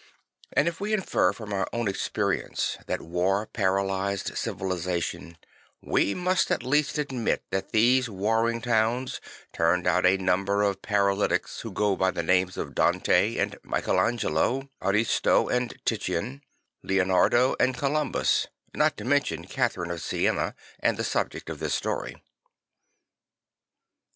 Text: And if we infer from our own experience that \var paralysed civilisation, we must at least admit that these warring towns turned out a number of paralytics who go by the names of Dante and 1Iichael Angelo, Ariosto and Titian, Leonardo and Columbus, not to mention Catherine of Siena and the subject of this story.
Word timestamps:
And 0.53 0.67
if 0.67 0.81
we 0.81 0.93
infer 0.93 1.31
from 1.31 1.53
our 1.53 1.67
own 1.71 1.87
experience 1.87 2.75
that 2.87 3.01
\var 3.01 3.45
paralysed 3.45 4.35
civilisation, 4.35 5.37
we 5.79 6.15
must 6.15 6.49
at 6.49 6.63
least 6.63 6.97
admit 6.97 7.43
that 7.51 7.71
these 7.71 8.09
warring 8.09 8.61
towns 8.61 9.21
turned 9.53 9.85
out 9.85 10.03
a 10.07 10.17
number 10.17 10.63
of 10.63 10.81
paralytics 10.81 11.59
who 11.59 11.71
go 11.71 11.95
by 11.95 12.09
the 12.09 12.23
names 12.23 12.57
of 12.57 12.73
Dante 12.73 13.37
and 13.37 13.61
1Iichael 13.61 14.03
Angelo, 14.07 14.69
Ariosto 14.81 15.47
and 15.49 15.79
Titian, 15.85 16.41
Leonardo 16.81 17.55
and 17.59 17.77
Columbus, 17.77 18.47
not 18.73 18.97
to 18.97 19.03
mention 19.05 19.45
Catherine 19.45 19.91
of 19.91 20.01
Siena 20.01 20.55
and 20.79 20.97
the 20.97 21.03
subject 21.03 21.47
of 21.47 21.59
this 21.59 21.75
story. 21.75 22.15